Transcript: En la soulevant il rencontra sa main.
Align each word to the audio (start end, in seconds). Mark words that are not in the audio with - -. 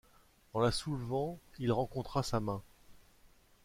En 0.55 0.61
la 0.61 0.71
soulevant 0.71 1.37
il 1.59 1.71
rencontra 1.71 2.23
sa 2.23 2.39
main. 2.39 2.63